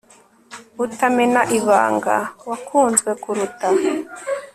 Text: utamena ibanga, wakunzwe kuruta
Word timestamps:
utamena 0.85 1.41
ibanga, 1.57 2.15
wakunzwe 2.49 3.09
kuruta 3.23 3.67